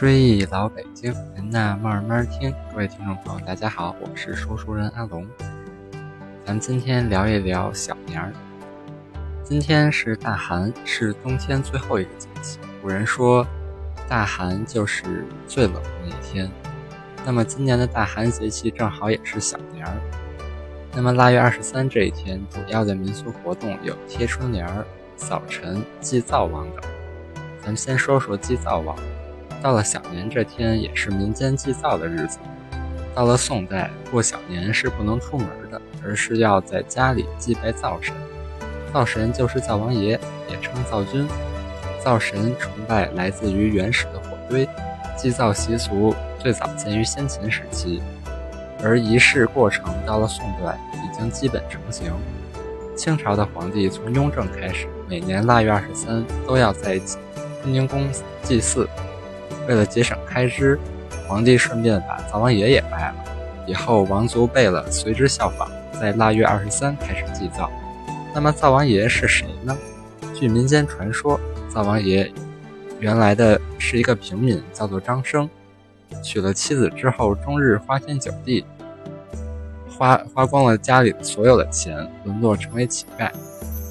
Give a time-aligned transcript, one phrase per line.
[0.00, 2.50] 追忆老北京，您呐慢慢听。
[2.70, 5.26] 各位听众朋友，大家好，我是说书人阿龙。
[6.42, 8.32] 咱们今天聊一聊小年儿。
[9.44, 12.58] 今天是大寒，是冬天最后一个节气。
[12.80, 13.46] 古人说，
[14.08, 16.50] 大寒就是最冷的一天。
[17.26, 19.92] 那么今年的大寒节气正好也是小年儿。
[20.94, 24.82] 那么腊月二十三这一天，主要的民俗活动有贴春联儿、
[25.18, 26.90] 扫尘、祭灶王等。
[27.60, 28.96] 咱们先说说祭灶王。
[29.62, 32.38] 到了小年这天，也是民间祭灶的日子。
[33.14, 38.14] 到了宋代，过小年是不能出门的，而是要在家里祭拜灶神。
[38.92, 41.28] 灶神就是灶王爷，也称灶君。
[42.02, 44.66] 灶神崇拜来自于原始的火堆。
[45.16, 48.00] 祭灶习俗最早见于先秦时期，
[48.82, 52.10] 而仪式过程到了宋代已经基本成型。
[52.96, 56.98] 清朝的皇帝从雍正开始，每年腊月二十三都要在
[57.62, 58.08] 坤宁宫
[58.42, 58.88] 祭祀。
[59.70, 60.76] 为了节省开支，
[61.28, 63.14] 皇帝顺便把灶王爷也拜了。
[63.68, 67.70] 以后王族辈了随之效仿，在腊月二十三开始祭灶。
[68.34, 69.78] 那么灶王爷是谁呢？
[70.34, 71.38] 据民间传说，
[71.72, 72.32] 灶王爷
[72.98, 75.48] 原来的是一个平民，叫做张生。
[76.20, 78.64] 娶了妻子之后，终日花天酒地，
[79.96, 83.30] 花花光了家里所有的钱，沦落成为乞丐。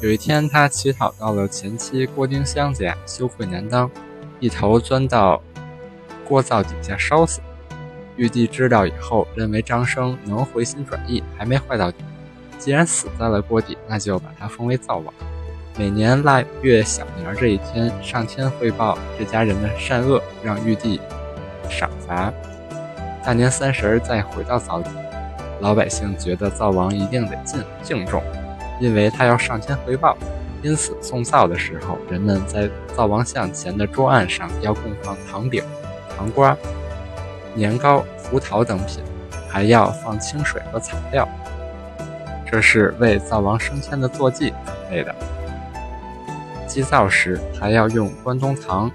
[0.00, 3.90] 有一天，他乞讨到了前妻郭丁香家，羞愧难当，
[4.40, 5.42] 一头钻到。
[6.28, 7.40] 锅灶底下烧死，
[8.16, 11.98] 玉帝知道以后，认为张生能回心转意，还没坏到底。
[12.58, 15.14] 既然死在了锅底，那就把他封为灶王。
[15.78, 21.00] 每年腊月小年这一天，上天汇报这家人的善恶，让玉帝
[21.68, 22.32] 赏罚。
[23.22, 24.88] 大年三十再回到灶底，
[25.60, 28.22] 老百姓觉得灶王一定得敬敬重，
[28.80, 30.16] 因为他要上天汇报。
[30.62, 35.62] 因此，送灶的时候，人们在灶王像前的桌案上要供放糖饼。
[36.16, 36.56] 糖瓜、
[37.54, 39.02] 年糕、胡桃等品，
[39.48, 41.28] 还要放清水和草料，
[42.50, 45.14] 这是为灶王升迁的坐骑准备的。
[46.66, 48.90] 祭灶时还要用关东糖，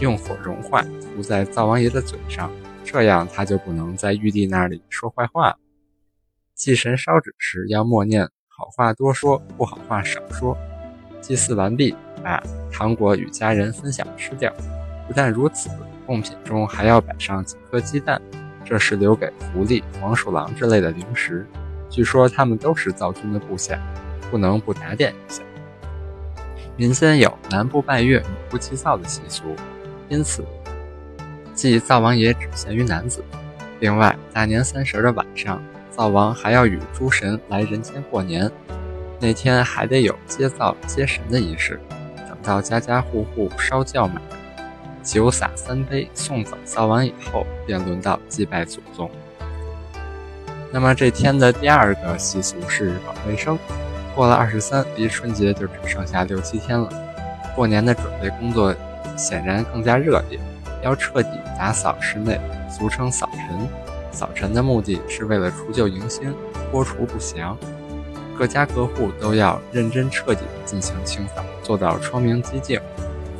[0.00, 2.50] 用火融化，涂在灶王爷的嘴上，
[2.84, 5.56] 这样他就不能在玉帝那里说坏话。
[6.54, 10.56] 祭神烧纸时要默念好话多说，不好话少说。
[11.20, 12.42] 祭祀完毕，把
[12.72, 14.52] 糖果与家人分享吃掉。
[15.06, 15.70] 不但如此。
[16.08, 18.18] 贡品中还要摆上几颗鸡蛋，
[18.64, 21.46] 这是留给狐狸、黄鼠狼之类的零食。
[21.90, 23.78] 据说他们都是灶君的部下，
[24.30, 25.42] 不能不打点一下。
[26.78, 29.54] 民间有男不拜月、女不祭灶的习俗，
[30.08, 30.42] 因此
[31.54, 33.22] 祭灶王爷只限于男子。
[33.80, 38.50] 另外，大年三十的晚上，灶王还要与诸神来人间过年，
[39.20, 41.78] 那天还得有接灶接神的仪式。
[42.16, 44.22] 等到家家户户烧轿满。
[45.08, 49.10] 酒洒三杯，送走灶王以后，便轮到祭拜祖宗。
[50.70, 53.58] 那么这天的第二个习俗是搞卫生。
[54.14, 56.90] 过了二十三，离春节就只剩下六七天了。
[57.56, 58.74] 过年的准备工作
[59.16, 60.38] 显然更加热烈，
[60.82, 62.38] 要彻底打扫室内，
[62.70, 63.66] 俗称扫尘。
[64.12, 66.34] 扫尘的目的是为了除旧迎新，
[66.70, 67.56] 拨除不祥。
[68.36, 72.78] 各家各户都要认真彻底地进行清扫，做到窗明几净，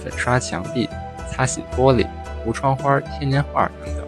[0.03, 0.89] 粉刷墙壁。
[1.39, 2.05] 擦洗玻璃、
[2.43, 4.05] 糊窗花、贴年画等等。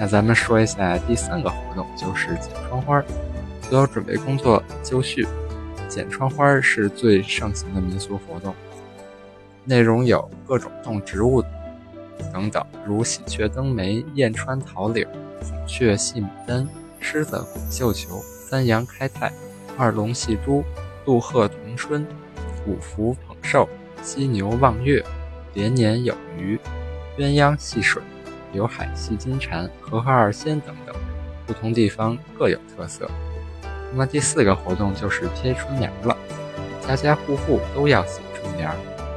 [0.00, 3.04] 那咱们说一下第三个活动，就是剪窗花。
[3.60, 5.28] 所有准备工作就绪，
[5.90, 8.54] 剪窗花是最盛行的民俗活动。
[9.66, 11.42] 内容有各种动植物
[12.32, 15.06] 等等，如喜鹊登梅、燕穿桃柳、
[15.42, 16.66] 孔雀戏牡丹、
[16.98, 19.30] 狮子滚绣球、三羊开泰、
[19.76, 20.64] 二龙戏珠、
[21.04, 22.06] 鹿鹤同春、
[22.66, 23.68] 五福捧寿、
[24.02, 25.04] 犀牛望月。
[25.54, 26.58] 连年有余，
[27.18, 28.02] 鸳鸯戏水，
[28.52, 30.94] 刘海戏金蝉，和合二仙等等，
[31.46, 33.08] 不同地方各有特色。
[33.90, 36.16] 那么第四个活动就是贴春联了，
[36.80, 38.70] 家家户户都要写春联。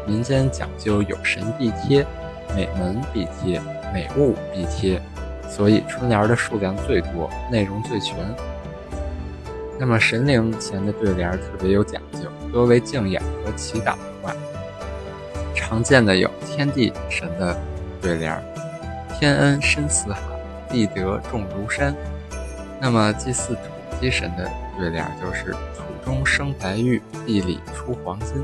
[0.05, 2.05] 民间讲究有神必贴，
[2.53, 3.61] 每门必贴，
[3.93, 5.01] 每物必贴，
[5.49, 8.17] 所以春联的数量最多，内容最全。
[9.79, 14.35] 那么神灵前的对联特别有讲究，多为敬仰和祈祷的话。
[15.55, 17.57] 常见的有天地神的
[18.01, 18.43] 对联儿
[19.17, 20.21] ：“天恩深似海，
[20.69, 21.95] 地德重如山。”
[22.79, 23.61] 那么祭祀土
[23.99, 28.43] 地神的对联就是“土中生白玉，地里出黄金。”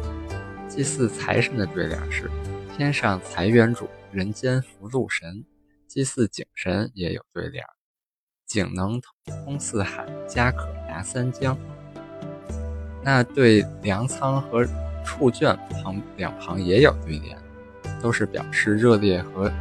[0.68, 2.32] 祭祀财神的对联是
[2.76, 5.46] “天上财源主，人间福禄神。”
[5.88, 7.70] 祭祀井神也有对联儿
[8.48, 11.58] ：“井能通四海，家可达三江。”
[13.04, 14.66] 那对粮仓和
[15.04, 17.38] 触卷旁两旁也有对联，
[18.02, 19.52] 都是表示热烈和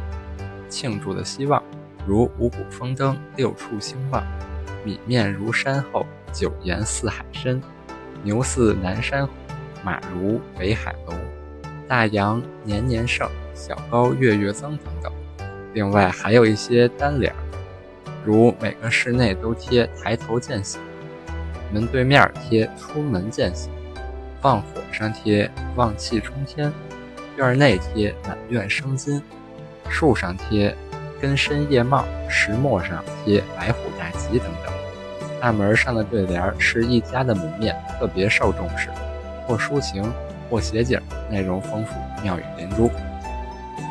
[0.69, 1.61] 庆祝的希望，
[2.05, 4.23] 如五谷丰登，六畜兴旺；
[4.83, 7.59] 米面如山后，酒颜似海深；
[8.23, 9.33] 牛似南山虎，
[9.83, 11.15] 马如北海龙；
[11.87, 15.11] 大羊年年盛，小羔月月增等等。
[15.73, 17.33] 另外还有一些单联，
[18.25, 20.77] 如每个室内都贴“抬头见喜”，
[21.73, 23.69] 门对面贴“出门见喜”，
[24.41, 26.73] 放火上贴“旺气冲天”。
[27.37, 29.21] 院内贴“满院生金”，
[29.87, 30.75] 树上贴
[31.21, 34.73] “根深叶茂”，石磨上贴“白虎大吉”等等。
[35.39, 38.89] 大门上的对联是一家的门面，特别受重视，
[39.47, 40.11] 或抒情，
[40.49, 40.99] 或写景，
[41.29, 41.93] 内容丰富，
[42.23, 42.91] 妙语连珠。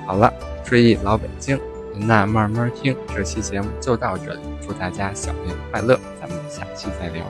[0.07, 0.33] 好了，
[0.65, 1.59] 追忆老北京，
[1.95, 2.97] 您那慢慢听。
[3.15, 7.25] 这期节目就到这里，祝大家小年快乐，咱们下期再聊。